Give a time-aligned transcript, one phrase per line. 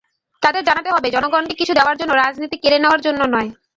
[0.41, 3.49] তাঁদের জানাতে হবে, জনগণকে কিছু দেওয়ার জন্য রাজনীতি, কেড়ে নেওয়ার জন্য নয়।